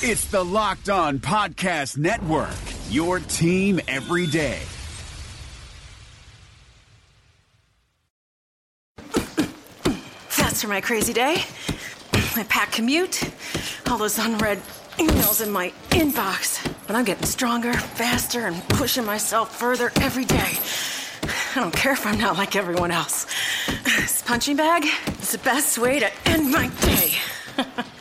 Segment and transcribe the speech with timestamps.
[0.00, 2.54] It's the Locked On Podcast Network,
[2.88, 4.60] your team every day.
[10.36, 11.42] That's for my crazy day.
[12.36, 13.28] My packed commute,
[13.90, 14.58] all those unread
[14.98, 16.64] emails in my inbox.
[16.86, 20.58] But I'm getting stronger, faster, and pushing myself further every day.
[21.56, 23.26] I don't care if I'm not like everyone else.
[23.82, 24.84] This punching bag
[25.20, 27.14] is the best way to end my day.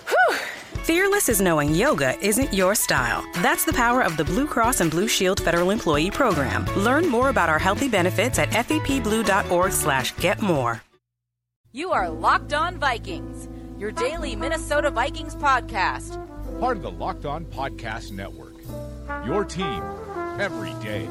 [0.88, 3.22] Fearless is knowing yoga isn't your style.
[3.44, 6.64] That's the power of the Blue Cross and Blue Shield Federal Employee Program.
[6.78, 10.82] Learn more about our healthy benefits at fepblue.org slash get more.
[11.74, 16.26] You are Locked On Vikings, your daily Minnesota Vikings podcast.
[16.62, 18.56] Part of the Locked On Podcast Network.
[19.26, 19.84] Your team
[20.40, 21.06] every day.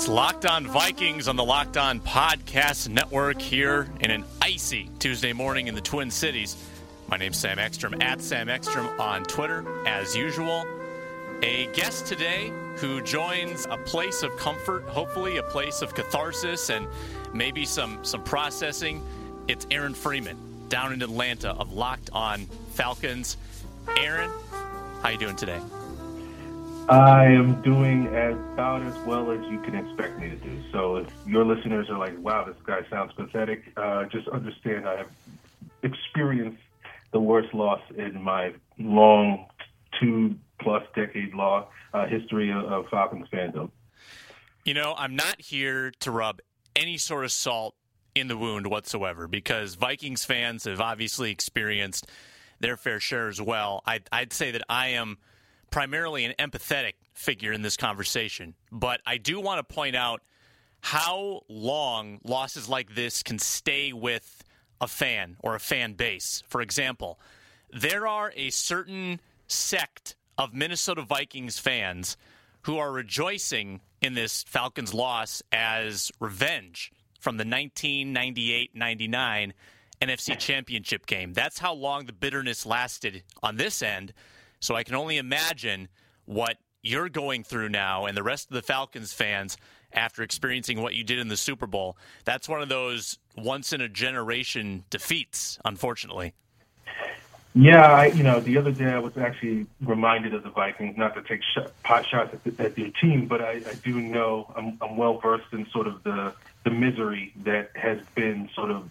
[0.00, 5.34] It's Locked On Vikings on the Locked On Podcast Network here in an icy Tuesday
[5.34, 6.56] morning in the Twin Cities.
[7.08, 10.64] My name's Sam Ekstrom at Sam Ekstrom on Twitter, as usual.
[11.42, 16.86] A guest today who joins a place of comfort, hopefully a place of catharsis and
[17.34, 19.02] maybe some some processing.
[19.48, 20.38] It's Aaron Freeman
[20.70, 23.36] down in Atlanta of Locked On Falcons.
[23.98, 24.30] Aaron,
[25.02, 25.60] how you doing today?
[26.90, 30.62] I am doing about as well as you can expect me to do.
[30.72, 34.96] So if your listeners are like, "Wow, this guy sounds pathetic," uh, just understand I
[34.96, 35.10] have
[35.84, 36.60] experienced
[37.12, 39.46] the worst loss in my long
[40.00, 43.70] two plus decade law uh, history of, Falcons fandom.
[44.64, 46.40] You know, I'm not here to rub
[46.74, 47.76] any sort of salt
[48.16, 52.08] in the wound whatsoever because Vikings fans have obviously experienced
[52.58, 53.82] their fair share as well.
[53.86, 55.18] I'd, I'd say that I am
[55.70, 60.22] primarily an empathetic figure in this conversation, but I do want to point out
[60.82, 64.42] how long losses like this can stay with
[64.80, 66.42] a fan or a fan base.
[66.48, 67.20] For example,
[67.70, 72.16] there are a certain sect of Minnesota Vikings fans
[72.62, 79.54] who are rejoicing in this Falcons loss as revenge from the 1998 99
[80.00, 81.34] NFC Championship game.
[81.34, 84.14] That's how long the bitterness lasted on this end.
[84.60, 85.88] So I can only imagine
[86.26, 89.56] what you're going through now and the rest of the Falcons fans
[89.92, 91.96] after experiencing what you did in the Super Bowl.
[92.24, 96.34] That's one of those once in a generation defeats, unfortunately.
[97.52, 101.14] Yeah, I, you know, the other day I was actually reminded of the Vikings, not
[101.14, 101.40] to take
[101.82, 105.18] pot shots at, the, at their team, but I, I do know I'm, I'm well
[105.18, 106.32] versed in sort of the
[106.62, 108.88] the misery that has been sort of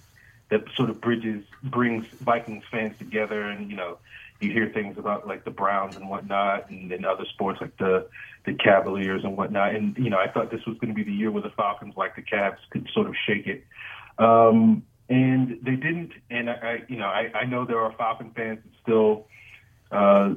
[0.50, 3.98] that sort of bridges brings Vikings fans together, and you know,
[4.40, 8.08] you hear things about like the Browns and whatnot, and then other sports like the
[8.46, 9.76] the Cavaliers and whatnot.
[9.76, 11.96] And you know, I thought this was going to be the year where the Falcons,
[11.98, 13.64] like the Cavs, could sort of shake it.
[14.18, 16.12] Um, and they didn't.
[16.30, 19.28] And I, I you know, I, I know there are Falcon fans that still
[19.92, 20.36] uh,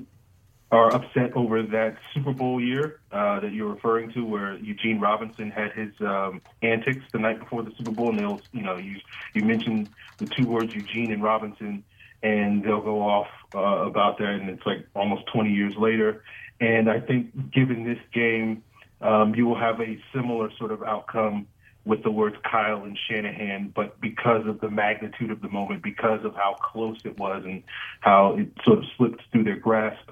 [0.73, 5.51] are upset over that Super Bowl year uh, that you're referring to, where Eugene Robinson
[5.51, 8.97] had his um, antics the night before the Super Bowl, and they'll, you know, you
[9.35, 11.85] you mentioned the two words Eugene and Robinson,
[12.23, 16.23] and they'll go off uh, about that, and it's like almost 20 years later.
[16.61, 18.63] And I think, given this game,
[19.01, 21.47] um, you will have a similar sort of outcome
[21.85, 26.25] with the words Kyle and Shanahan, but because of the magnitude of the moment, because
[26.25, 27.65] of how close it was and
[28.01, 30.11] how it sort of slipped through their grasp,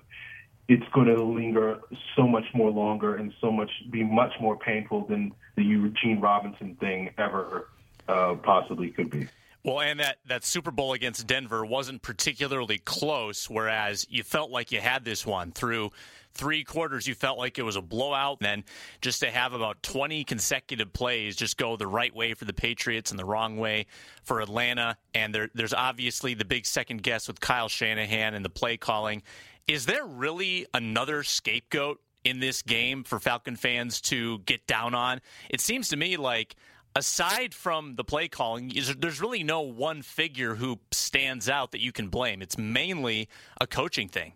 [0.69, 1.79] it's going to linger
[2.17, 6.77] so much more longer and so much be much more painful than the Eugene Robinson
[6.77, 7.69] thing ever
[8.09, 9.29] uh, possibly could be.
[9.63, 14.73] Well, and that, that Super Bowl against Denver wasn't particularly close, whereas you felt like
[14.73, 15.91] you had this one through
[16.33, 17.07] three quarters.
[17.07, 18.39] You felt like it was a blowout.
[18.41, 18.65] And then
[19.01, 23.11] just to have about 20 consecutive plays just go the right way for the Patriots
[23.11, 23.87] and the wrong way
[24.23, 24.97] for Atlanta.
[25.15, 29.23] And there, there's obviously the big second guess with Kyle Shanahan and the play calling.
[29.67, 35.21] Is there really another scapegoat in this game for Falcon fans to get down on?
[35.49, 36.57] It seems to me like
[36.95, 41.93] aside from the play calling, there's really no one figure who stands out that you
[41.93, 42.43] can blame.
[42.43, 43.29] It's mainly
[43.61, 44.33] a coaching thing.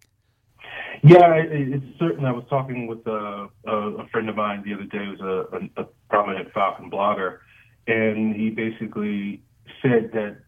[1.03, 2.25] Yeah, it's certain.
[2.25, 5.83] I was talking with a, a friend of mine the other day, who's a, a,
[5.83, 7.41] a prominent Falcon blogger,
[7.87, 9.43] and he basically
[9.83, 10.39] said that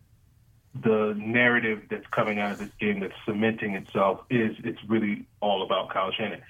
[0.82, 5.62] the narrative that's coming out of this game that's cementing itself is it's really all
[5.62, 6.42] about Kyle Shanahan.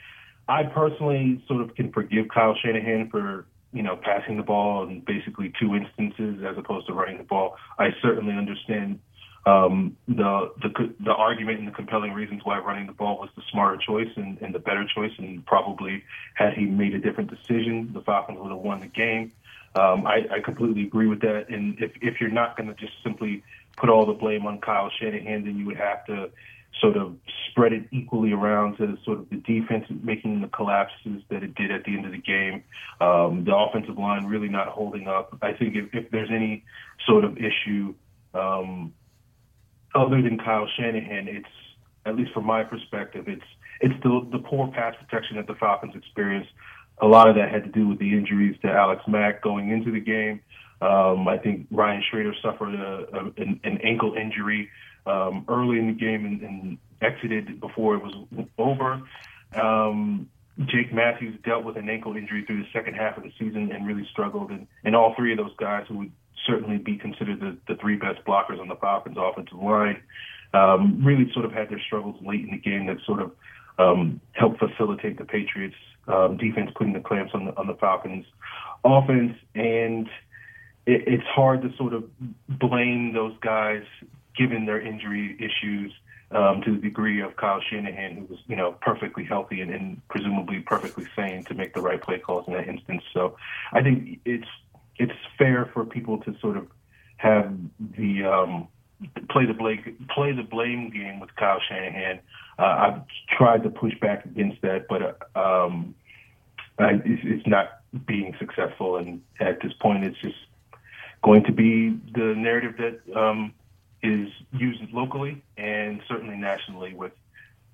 [0.49, 5.01] I personally sort of can forgive Kyle Shanahan for you know passing the ball in
[5.01, 7.57] basically two instances as opposed to running the ball.
[7.79, 9.01] I certainly understand
[9.45, 13.43] um, the the the argument and the compelling reasons why running the ball was the
[13.53, 16.03] smarter choice and, and the better choice, and probably
[16.35, 19.31] had he made a different decision, the Falcons would have won the game.
[19.77, 21.51] Um, I, I completely agree with that.
[21.51, 23.45] And if if you're not going to just simply
[23.77, 26.31] put all the blame on Kyle Shanahan, then you would have to
[26.81, 27.17] sort of
[27.51, 31.71] spread it equally around to sort of the defense making the collapses that it did
[31.71, 32.63] at the end of the game.
[33.01, 35.37] Um, the offensive line really not holding up.
[35.43, 36.65] I think if, if there's any
[37.07, 37.95] sort of issue
[38.35, 38.93] um,
[39.95, 41.49] other than Kyle Shanahan, it's
[42.05, 43.45] at least from my perspective, it's
[43.81, 46.51] it's the the poor pass protection that the Falcons experienced.
[47.01, 49.93] A lot of that had to do with the injuries to Alex Mack going into
[49.93, 50.41] the game.
[50.81, 54.71] Um, I think Ryan Schraeder suffered a, a, an, an ankle injury
[55.07, 59.03] um, early in the game and, and exited before it was over.
[59.55, 60.29] Um,
[60.65, 63.87] Jake Matthews dealt with an ankle injury through the second half of the season and
[63.87, 64.51] really struggled.
[64.51, 66.13] And, and all three of those guys who would
[66.47, 70.01] certainly be considered the, the three best blockers on the Falcons offensive line
[70.55, 73.33] um, really sort of had their struggles late in the game that sort of
[73.79, 75.77] um, helped facilitate the Patriots
[76.09, 78.27] um, defense putting the clamps on the on the Falcons
[78.85, 79.37] offense.
[79.55, 80.09] And
[80.87, 82.05] it, it's hard to sort of
[82.49, 83.83] blame those guys
[84.37, 85.93] given their injury issues
[86.31, 90.01] um, to the degree of Kyle Shanahan, who was, you know, perfectly healthy and, and
[90.09, 93.03] presumably perfectly sane to make the right play calls in that instance.
[93.13, 93.37] So
[93.73, 94.49] I think it's
[94.99, 96.67] it's fair for people to sort of
[97.19, 97.55] have
[97.97, 98.69] the um,
[99.31, 102.21] play the blame play the blame game with Kyle Shanahan.
[102.59, 103.03] Uh, I've
[103.37, 105.03] tried to push back against that, but
[105.35, 105.95] uh, um,
[106.79, 108.97] I, it's, it's not being successful.
[108.97, 110.39] And at this point, it's just
[111.23, 113.53] going to be the narrative that um,
[114.03, 117.13] is used locally and certainly nationally with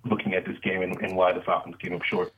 [0.04, 2.32] looking at this game and, and why the Falcons came up short.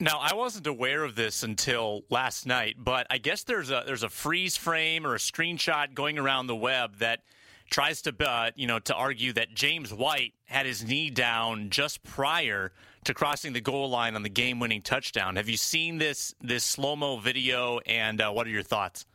[0.00, 4.02] Now, I wasn't aware of this until last night, but I guess there's a there's
[4.02, 7.20] a freeze frame or a screenshot going around the web that
[7.70, 12.02] tries to uh, you know to argue that James White had his knee down just
[12.04, 12.72] prior
[13.04, 15.36] to crossing the goal line on the game-winning touchdown.
[15.36, 19.06] Have you seen this this slow mo video, and uh, what are your thoughts?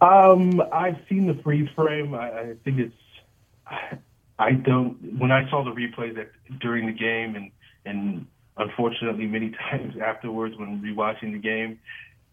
[0.00, 2.14] Um, I've seen the freeze frame.
[2.14, 4.00] I, I think it's
[4.38, 5.18] I don't.
[5.18, 7.50] When I saw the replay that during the game, and
[7.84, 8.26] and
[8.56, 11.78] unfortunately many times afterwards when rewatching the game,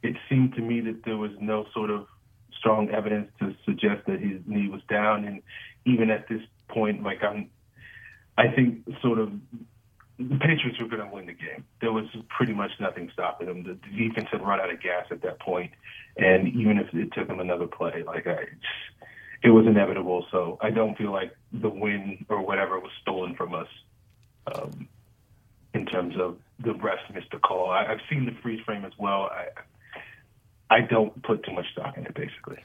[0.04, 2.08] it seemed to me that there was no sort of
[2.66, 5.24] strong evidence to suggest that his knee was down.
[5.26, 5.44] And
[5.86, 7.52] even at this point, like I'm,
[8.38, 9.32] I think sort of
[10.18, 11.64] the Patriots were going to win the game.
[11.80, 13.64] There was pretty much nothing stopping them.
[13.64, 15.72] The defense had run out of gas at that point,
[16.18, 18.46] and even if it took them another play, like I,
[19.44, 20.26] it was inevitable.
[20.32, 23.68] So I don't feel like the win or whatever was stolen from us
[24.56, 24.88] um,
[25.74, 27.70] in terms of the refs missed the call.
[27.70, 29.24] I, I've seen the freeze frame as well.
[29.24, 29.50] I
[30.70, 32.64] I don't put too much stock in it, basically.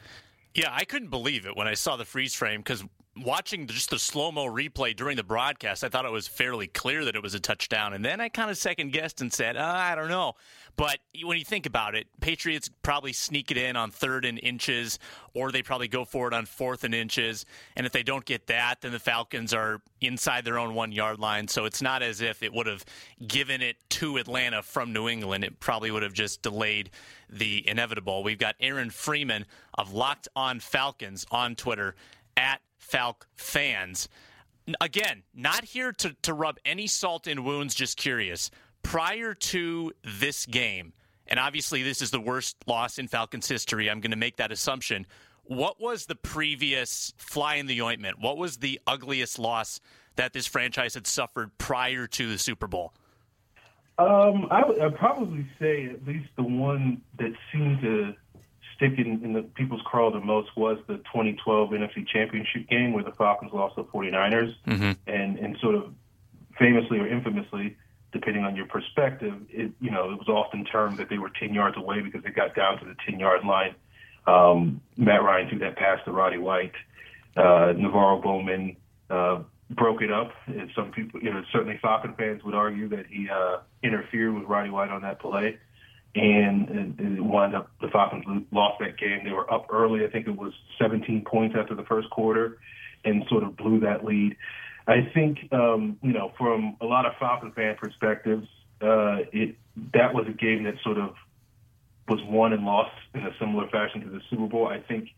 [0.55, 2.85] Yeah, I couldn't believe it when I saw the freeze frame because
[3.25, 7.05] watching just the slow mo replay during the broadcast, I thought it was fairly clear
[7.05, 7.93] that it was a touchdown.
[7.93, 10.35] And then I kind of second guessed and said, uh, I don't know.
[10.77, 14.99] But when you think about it, Patriots probably sneak it in on third and inches,
[15.35, 17.45] or they probably go for it on fourth and inches.
[17.77, 21.19] And if they don't get that, then the Falcons are inside their own one yard
[21.19, 21.49] line.
[21.49, 22.85] So it's not as if it would have
[23.27, 25.45] given it to Atlanta from New England.
[25.45, 26.91] It probably would have just delayed
[27.29, 28.23] the inevitable.
[28.23, 31.95] We've got Aaron Freeman of Locked On Falcons on Twitter
[32.37, 34.09] at Falc fans.
[34.81, 38.51] Again, not here to, to rub any salt in wounds, just curious.
[38.83, 40.93] Prior to this game,
[41.27, 44.53] and obviously this is the worst loss in Falcons history, I'm going to make that
[44.53, 45.07] assumption.
[45.45, 48.21] What was the previous fly in the ointment?
[48.21, 49.81] What was the ugliest loss
[50.17, 52.93] that this franchise had suffered prior to the Super Bowl?
[53.99, 58.15] Um, I would I'd probably say at least the one that seemed to
[58.81, 63.05] stick in, in the people's craw the most was the 2012 NFC Championship game where
[63.05, 64.93] the Falcons lost to the 49ers, mm-hmm.
[65.07, 65.93] and and sort of
[66.59, 67.77] famously or infamously,
[68.13, 71.53] depending on your perspective, it you know it was often termed that they were 10
[71.53, 73.75] yards away because they got down to the 10 yard line.
[74.27, 76.75] Um, Matt Ryan threw that pass to Roddy White.
[77.37, 78.77] Uh, NaVorro Bowman
[79.09, 80.33] uh, broke it up.
[80.47, 84.45] And some people, you know, certainly Falcon fans would argue that he uh, interfered with
[84.45, 85.59] Roddy White on that play
[86.15, 89.21] and, it wound up the Falcons lost that game.
[89.25, 90.05] They were up early.
[90.05, 92.59] I think it was 17 points after the first quarter,
[93.05, 94.37] and sort of blew that lead.
[94.87, 98.49] I think um, you know from a lot of Falcon fan perspectives,
[98.81, 99.57] uh, it
[99.95, 101.15] that was a game that sort of
[102.09, 104.67] was won and lost in a similar fashion to the Super Bowl.
[104.67, 105.11] I think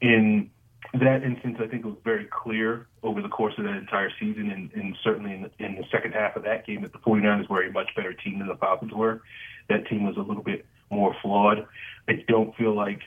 [0.00, 0.50] in
[0.94, 4.50] that instance, I think it was very clear over the course of that entire season,
[4.50, 7.48] and, and certainly in the, in the second half of that game, that the 49ers
[7.48, 9.22] were a much better team than the Falcons were.
[9.68, 11.66] That team was a little bit more flawed.
[12.08, 13.00] I don't feel like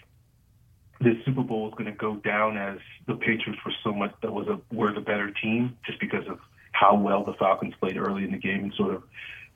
[0.99, 2.77] this Super Bowl is going to go down as
[3.07, 6.39] the Patriots were so much that was a were the better team, just because of
[6.71, 9.03] how well the Falcons played early in the game and sort of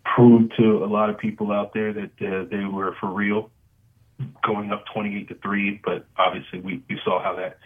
[0.03, 3.51] proved to a lot of people out there that uh, they were for real.
[4.43, 7.57] going up 28 to three, but obviously we, we saw how that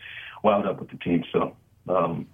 [0.43, 1.24] wound up with the team.
[1.31, 1.55] So,
[1.88, 2.27] um,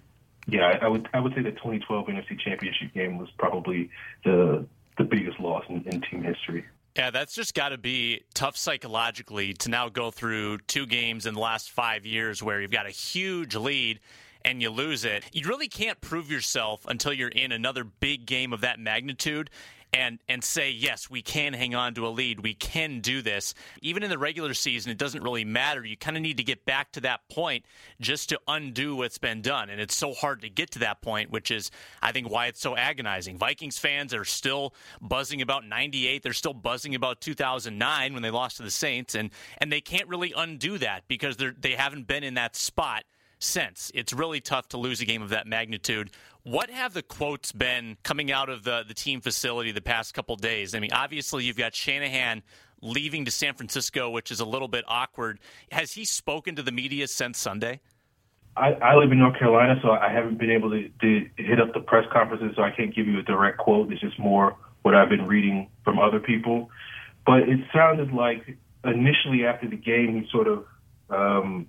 [0.46, 3.90] yeah, I, I would I would say the 2012 NFC Championship game was probably
[4.24, 4.66] the
[4.98, 6.64] the biggest loss in, in team history.
[6.96, 11.34] Yeah, that's just got to be tough psychologically to now go through two games in
[11.34, 14.00] the last five years where you've got a huge lead
[14.46, 15.24] and you lose it.
[15.30, 19.50] You really can't prove yourself until you're in another big game of that magnitude
[19.96, 22.40] and and say yes we can hang on to a lead.
[22.40, 23.54] We can do this.
[23.80, 25.84] Even in the regular season it doesn't really matter.
[25.84, 27.64] You kind of need to get back to that point
[28.00, 29.70] just to undo what's been done.
[29.70, 31.70] And it's so hard to get to that point which is
[32.02, 33.38] i think why it's so agonizing.
[33.38, 38.58] Vikings fans are still buzzing about 98 they're still buzzing about 2009 when they lost
[38.58, 39.14] to the saints.
[39.14, 43.04] And and they can't really undo that because they're they haven't been in that spot
[43.38, 43.90] since.
[43.94, 46.10] It's really tough to lose a game of that magnitude.
[46.46, 50.36] What have the quotes been coming out of the, the team facility the past couple
[50.36, 50.76] days?
[50.76, 52.44] I mean, obviously, you've got Shanahan
[52.80, 55.40] leaving to San Francisco, which is a little bit awkward.
[55.72, 57.80] Has he spoken to the media since Sunday?
[58.56, 61.74] I, I live in North Carolina, so I haven't been able to, to hit up
[61.74, 63.90] the press conferences, so I can't give you a direct quote.
[63.90, 66.70] It's just more what I've been reading from other people.
[67.26, 70.64] But it sounded like initially after the game, he sort of
[71.10, 71.66] um,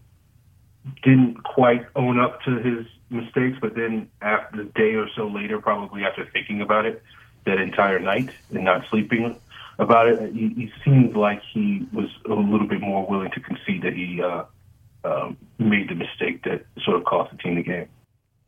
[1.03, 5.59] didn't quite own up to his mistakes, but then after the day or so later,
[5.59, 7.01] probably after thinking about it
[7.45, 9.37] that entire night and not sleeping
[9.79, 13.83] about it, he, he seemed like he was a little bit more willing to concede
[13.83, 14.43] that he uh,
[15.03, 17.87] um, made the mistake that sort of cost the team the game.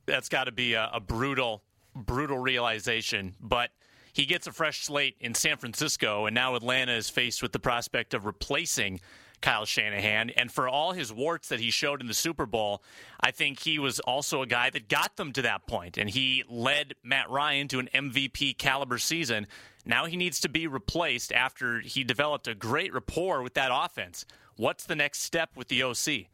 [0.05, 1.63] That's got to be a, a brutal,
[1.95, 3.69] brutal realization, but
[4.11, 7.59] he gets a fresh slate in San Francisco, and now Atlanta is faced with the
[7.59, 8.99] prospect of replacing
[9.41, 10.29] Kyle Shanahan.
[10.31, 12.83] And for all his warts that he showed in the Super Bowl,
[13.21, 16.43] I think he was also a guy that got them to that point, and he
[16.49, 19.47] led Matt Ryan to an MVP caliber season.
[19.85, 24.25] Now he needs to be replaced after he developed a great rapport with that offense.
[24.55, 26.27] What's the next step with the OC?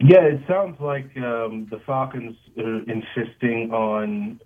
[0.00, 4.40] Yeah, it sounds like um, the Falcons are insisting on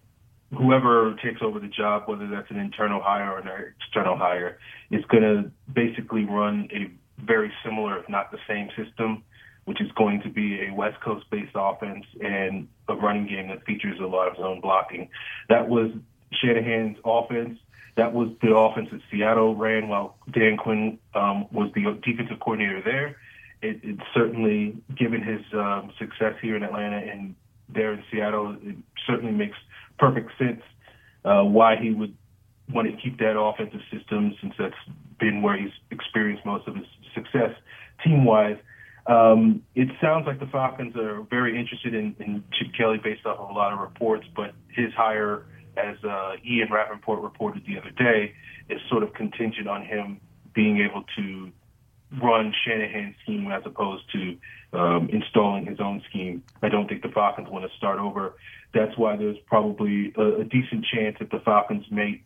[0.56, 3.48] whoever takes over the job, whether that's an internal hire or an
[3.80, 4.58] external hire,
[4.90, 9.22] is going to basically run a very similar, if not the same system,
[9.64, 13.64] which is going to be a West Coast based offense and a running game that
[13.64, 15.10] features a lot of zone blocking.
[15.48, 15.90] That was
[16.32, 17.58] Shanahan's offense.
[17.96, 22.80] That was the offense that Seattle ran while Dan Quinn um, was the defensive coordinator
[22.82, 23.16] there.
[23.60, 27.34] It, it certainly, given his um, success here in Atlanta and
[27.68, 29.58] there in Seattle, it certainly makes
[29.98, 30.62] perfect sense
[31.24, 32.14] uh, why he would
[32.72, 34.74] want to keep that offensive system since that's
[35.18, 37.50] been where he's experienced most of his success
[38.04, 38.58] team wise.
[39.06, 43.38] Um, it sounds like the Falcons are very interested in, in Chip Kelly based off
[43.38, 45.46] of a lot of reports, but his hire,
[45.76, 48.34] as uh, Ian Rapoport reported the other day,
[48.68, 50.20] is sort of contingent on him
[50.54, 51.50] being able to
[52.22, 54.36] run Shanahan's scheme as opposed to
[54.72, 56.42] um, installing his own scheme.
[56.62, 58.34] I don't think the Falcons want to start over.
[58.74, 62.22] That's why there's probably a, a decent chance that the Falcons may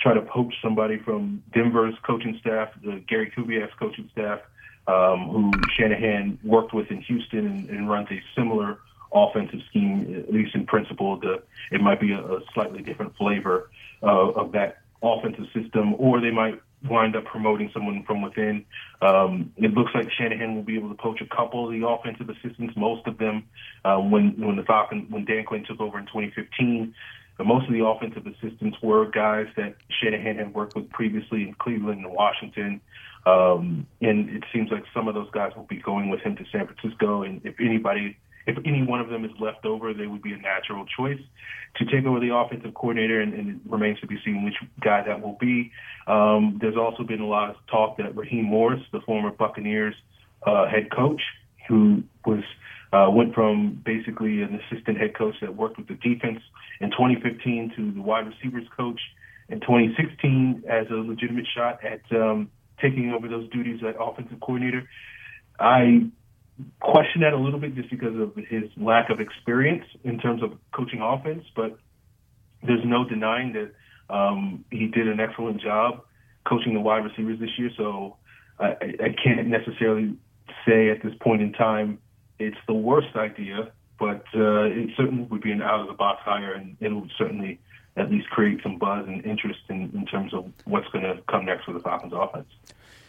[0.00, 4.40] try to poach somebody from Denver's coaching staff, the Gary Kubiak's coaching staff,
[4.86, 8.78] um, who Shanahan worked with in Houston and, and runs a similar
[9.12, 11.18] offensive scheme, at least in principle.
[11.18, 13.70] The, it might be a, a slightly different flavor
[14.02, 18.64] uh, of that offensive system, or they might wind up promoting someone from within.
[19.02, 22.28] Um, it looks like Shanahan will be able to poach a couple of the offensive
[22.28, 23.44] assistants, most of them
[23.84, 26.94] uh, when when the Falcons when Dan Quinn took over in 2015.
[27.38, 31.54] But most of the offensive assistants were guys that Shanahan had worked with previously in
[31.54, 32.80] Cleveland and Washington.
[33.24, 36.44] Um, and it seems like some of those guys will be going with him to
[36.50, 37.22] San Francisco.
[37.22, 38.16] And if anybody,
[38.48, 41.20] if any one of them is left over, they would be a natural choice
[41.76, 43.20] to take over the offensive coordinator.
[43.20, 45.70] And, and it remains to be seen which guy that will be.
[46.08, 49.94] Um, there's also been a lot of talk that Raheem Morris, the former Buccaneers
[50.44, 51.22] uh, head coach,
[51.68, 52.42] who was
[52.92, 56.40] uh, went from basically an assistant head coach that worked with the defense
[56.80, 59.00] in 2015 to the wide receivers coach
[59.48, 64.88] in 2016 as a legitimate shot at um, taking over those duties as offensive coordinator.
[65.58, 66.10] I
[66.80, 70.52] question that a little bit just because of his lack of experience in terms of
[70.72, 71.78] coaching offense, but
[72.62, 76.02] there's no denying that um, he did an excellent job
[76.46, 77.70] coaching the wide receivers this year.
[77.76, 78.16] So
[78.58, 80.16] I, I can't necessarily
[80.66, 81.98] say at this point in time
[82.38, 86.20] it's the worst idea, but uh, it certainly would be an out of the box
[86.24, 87.58] hire, and it would certainly
[87.96, 91.44] at least create some buzz and interest in, in terms of what's going to come
[91.44, 92.48] next for the Falcons offense.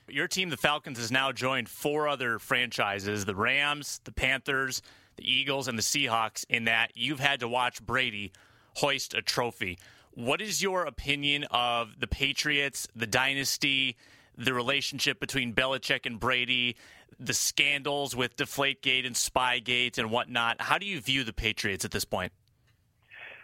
[0.07, 4.81] Your team, the Falcons, has now joined four other franchises the Rams, the Panthers,
[5.17, 8.31] the Eagles, and the Seahawks, in that you've had to watch Brady
[8.75, 9.77] hoist a trophy.
[10.13, 13.95] What is your opinion of the Patriots, the dynasty,
[14.37, 16.75] the relationship between Belichick and Brady,
[17.19, 20.61] the scandals with Deflategate and Spygate and whatnot.
[20.61, 22.31] How do you view the Patriots at this point?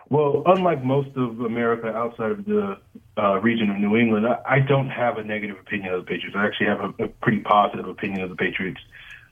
[0.10, 2.78] Well, unlike most of America outside of the
[3.18, 6.36] uh, region of New England, I, I don't have a negative opinion of the Patriots.
[6.38, 8.80] I actually have a, a pretty positive opinion of the Patriots.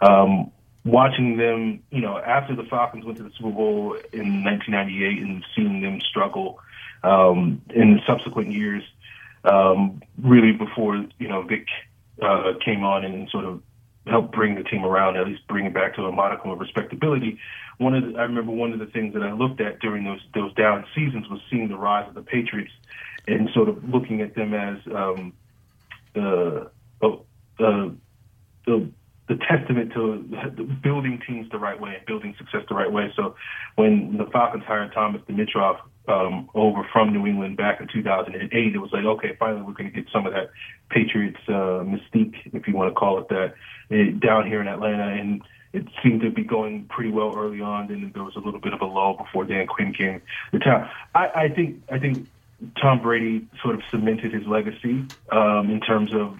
[0.01, 0.51] Um,
[0.83, 5.45] watching them, you know, after the Falcons went to the Super Bowl in 1998 and
[5.55, 6.59] seeing them struggle
[7.03, 8.83] um, in subsequent years,
[9.45, 11.67] um, really before, you know, Vick
[12.21, 13.62] uh, came on and sort of
[14.07, 17.39] helped bring the team around, at least bring it back to a modicum of respectability.
[17.77, 20.22] One of the, I remember one of the things that I looked at during those
[20.33, 22.72] those down seasons was seeing the rise of the Patriots
[23.27, 25.33] and sort of looking at them as um,
[26.13, 26.69] the,
[27.01, 27.25] oh,
[27.57, 27.95] the
[28.65, 28.89] the
[29.33, 30.17] the testament to
[30.83, 33.11] building teams the right way and building success the right way.
[33.15, 33.35] So
[33.75, 38.77] when the Falcons hired Thomas Dimitroff um, over from New England back in 2008, it
[38.77, 40.51] was like, okay, finally we're going to get some of that
[40.89, 43.53] Patriots uh, mystique, if you want to call it that,
[43.89, 45.07] eh, down here in Atlanta.
[45.07, 47.87] And it seemed to be going pretty well early on.
[47.87, 50.21] Then there was a little bit of a lull before Dan Quinn came
[50.51, 50.89] to town.
[51.15, 52.27] I, I think I think
[52.79, 56.37] Tom Brady sort of cemented his legacy um, in terms of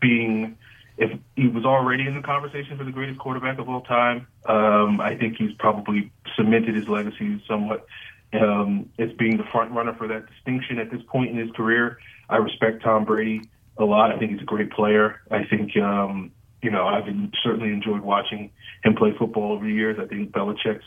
[0.00, 0.58] being.
[0.98, 5.00] If he was already in the conversation for the greatest quarterback of all time, um,
[5.00, 7.86] I think he's probably cemented his legacy somewhat
[8.32, 11.98] um, as being the front runner for that distinction at this point in his career.
[12.28, 13.42] I respect Tom Brady
[13.76, 14.10] a lot.
[14.10, 15.20] I think he's a great player.
[15.30, 18.50] I think um, you know, I've been, certainly enjoyed watching
[18.82, 19.98] him play football over the years.
[20.00, 20.84] I think Belichick's,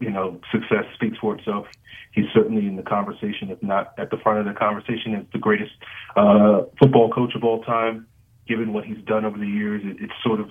[0.00, 1.66] you know, success speaks for itself.
[2.12, 5.38] He's certainly in the conversation, if not at the front of the conversation, as the
[5.38, 5.72] greatest
[6.16, 8.06] uh, football coach of all time.
[8.48, 10.50] Given what he's done over the years, it, it's sort of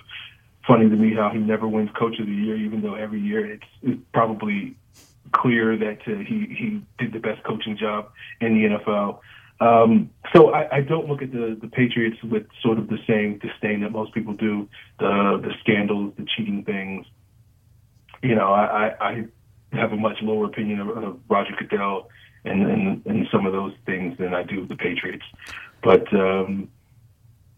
[0.67, 3.51] funny to me how he never wins Coach of the Year, even though every year
[3.51, 4.75] it's, it's probably
[5.31, 8.11] clear that uh, he he did the best coaching job
[8.41, 9.19] in the NFL.
[9.59, 13.39] Um, so I, I don't look at the, the Patriots with sort of the same
[13.39, 14.69] disdain that most people do.
[14.99, 17.05] The the scandals, the cheating things.
[18.21, 19.25] You know, I, I
[19.73, 22.09] have a much lower opinion of, of Roger Goodell
[22.45, 25.25] and, and and some of those things than I do of the Patriots.
[25.83, 26.69] But um,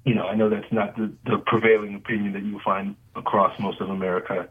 [0.09, 3.79] you know, I know that's not the, the prevailing opinion that you find across most
[3.79, 4.49] of America.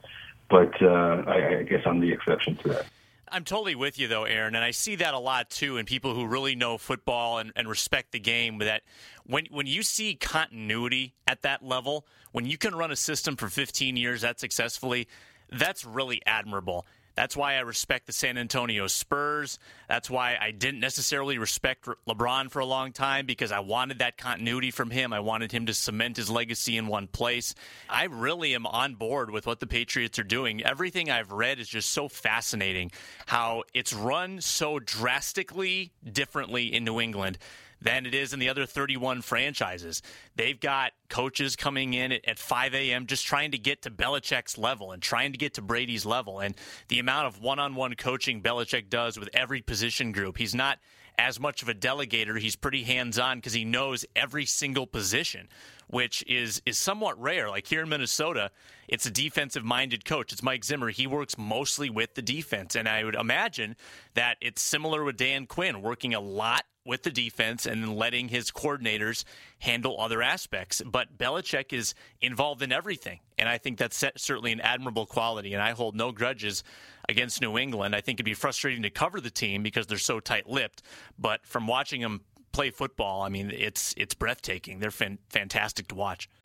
[0.49, 2.87] But uh, I, I guess I'm the exception to that.
[3.31, 6.15] I'm totally with you though, Aaron, and I see that a lot too in people
[6.15, 8.59] who really know football and, and respect the game.
[8.59, 8.83] That
[9.27, 13.49] when when you see continuity at that level, when you can run a system for
[13.49, 15.09] 15 years that successfully,
[15.51, 16.87] that's really admirable.
[17.19, 19.59] That's why I respect the San Antonio Spurs.
[19.89, 24.17] That's why I didn't necessarily respect LeBron for a long time because I wanted that
[24.17, 25.13] continuity from him.
[25.13, 27.57] I wanted him to cement his legacy in one place.
[27.89, 30.63] I really am on board with what the Patriots are doing.
[30.63, 32.93] Everything I've read is just so fascinating
[33.27, 37.37] how it's run so drastically differently in New England
[37.81, 40.03] than it is in the other 31 franchises.
[40.37, 43.07] They've got coaches coming in at, at 5 a.m.
[43.07, 46.41] just trying to get to Belichick's level and trying to get to Brady's level.
[46.41, 46.55] And
[46.89, 50.79] the amount of one on one coaching Belichick does with every position group, he's not
[51.19, 52.39] as much of a delegator.
[52.39, 55.49] He's pretty hands on because he knows every single position,
[55.89, 57.49] which is is somewhat rare.
[57.51, 58.51] Like here in Minnesota,
[58.87, 60.33] it's a defensive minded coach.
[60.33, 60.91] It's Mike Zimmer.
[60.91, 63.77] He works mostly with the defense, and I would imagine
[64.15, 68.29] that it's similar with Dan Quinn, working a lot with the defense and then letting
[68.29, 69.25] his coordinators
[69.59, 70.81] handle other aspects.
[70.87, 75.53] But Belichick is involved in everything, and I think that's certainly an admirable quality.
[75.53, 76.65] And I hold no grudges
[77.07, 77.95] against New England.
[77.95, 80.83] I think it'd be frustrating to cover the team because they're so tight-lipped.
[81.19, 82.23] But from watching them
[82.59, 84.81] play football, I mean, it's it's breathtaking.
[84.81, 86.29] They're fan- fantastic to watch.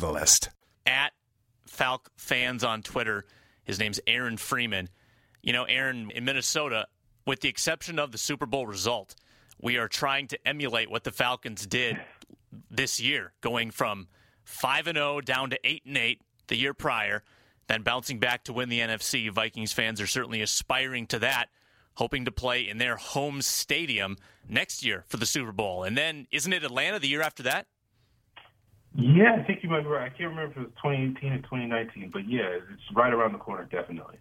[0.00, 0.48] Catalyst.
[0.86, 1.12] At
[1.68, 3.26] Falc fans on Twitter,
[3.64, 4.88] his name's Aaron Freeman.
[5.42, 6.88] You know, Aaron, in Minnesota,
[7.26, 9.14] with the exception of the Super Bowl result,
[9.60, 12.00] we are trying to emulate what the Falcons did
[12.70, 14.08] this year, going from
[14.44, 17.22] 5 and 0 down to 8 and 8 the year prior,
[17.68, 19.30] then bouncing back to win the NFC.
[19.30, 21.50] Vikings fans are certainly aspiring to that,
[21.94, 24.16] hoping to play in their home stadium
[24.48, 25.84] next year for the Super Bowl.
[25.84, 27.66] And then isn't it Atlanta the year after that?
[28.94, 30.06] Yeah, I think you might be right.
[30.06, 33.38] I can't remember if it was 2018 or 2019, but yeah, it's right around the
[33.38, 34.16] corner, definitely.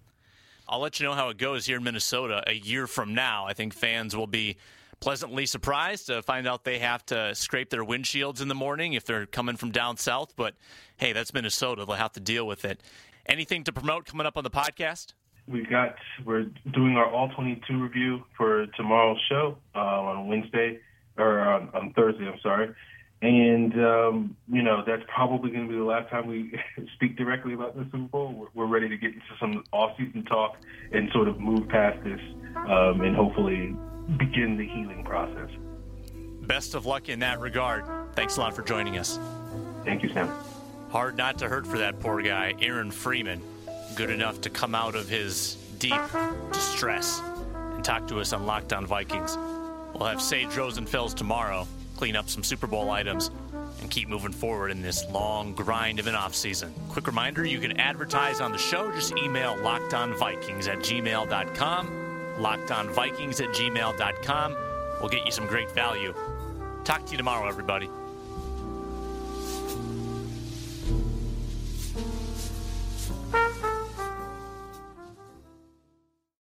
[0.67, 3.47] I'll let you know how it goes here in Minnesota a year from now.
[3.47, 4.57] I think fans will be
[4.99, 9.05] pleasantly surprised to find out they have to scrape their windshields in the morning if
[9.05, 10.35] they're coming from down south.
[10.35, 10.55] But
[10.97, 11.85] hey, that's Minnesota.
[11.85, 12.81] They'll have to deal with it.
[13.25, 15.13] Anything to promote coming up on the podcast?
[15.47, 20.79] We've got we're doing our all 22 review for tomorrow's show uh, on Wednesday
[21.17, 22.27] or on, on Thursday.
[22.27, 22.69] I'm sorry,
[23.21, 26.57] and um, you know that's probably going to be the last time we
[26.95, 28.33] speak directly about the Super Bowl.
[28.33, 30.57] We're, we're ready to get into some off-season talk
[30.91, 32.21] and sort of move past this
[32.55, 33.75] um, and hopefully
[34.17, 35.49] begin the healing process.
[36.41, 37.85] Best of luck in that regard.
[38.13, 39.19] Thanks a lot for joining us.
[39.83, 40.31] Thank you, Sam.
[40.89, 43.41] Hard not to hurt for that poor guy, Aaron Freeman.
[43.95, 46.01] Good enough to come out of his deep
[46.51, 47.21] distress
[47.53, 49.37] and talk to us on Locked On Vikings.
[49.93, 51.67] We'll have Sage Rosenfels tomorrow,
[51.99, 53.29] clean up some Super Bowl items,
[53.81, 56.71] and keep moving forward in this long grind of an offseason.
[56.87, 58.89] Quick reminder you can advertise on the show.
[58.91, 61.87] Just email lockedonvikings at gmail.com.
[62.37, 64.57] Lockedonvikings at gmail.com.
[65.01, 66.13] We'll get you some great value.
[66.85, 67.89] Talk to you tomorrow, everybody.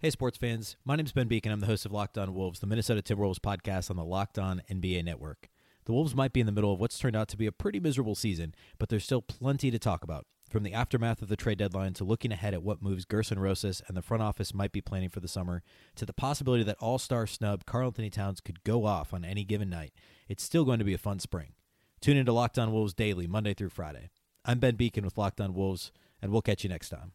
[0.00, 0.76] Hey, sports fans.
[0.84, 1.50] My name is Ben Beecken.
[1.50, 4.62] I'm the host of Locked On Wolves, the Minnesota Timberwolves podcast on the Locked On
[4.70, 5.48] NBA network.
[5.86, 7.80] The Wolves might be in the middle of what's turned out to be a pretty
[7.80, 10.26] miserable season, but there's still plenty to talk about.
[10.48, 13.82] From the aftermath of the trade deadline to looking ahead at what moves Gersson Rosas
[13.88, 15.64] and the front office might be planning for the summer,
[15.96, 19.42] to the possibility that all star snub Karl Anthony Towns could go off on any
[19.42, 19.92] given night,
[20.28, 21.54] it's still going to be a fun spring.
[22.00, 24.10] Tune into Locked On Wolves daily, Monday through Friday.
[24.44, 25.90] I'm Ben Beecken with Locked On Wolves,
[26.22, 27.12] and we'll catch you next time.